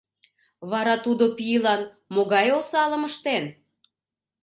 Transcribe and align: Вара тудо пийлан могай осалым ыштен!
Вара 0.71 0.95
тудо 1.05 1.25
пийлан 1.37 1.81
могай 2.15 2.47
осалым 2.59 3.03
ыштен! 3.09 3.43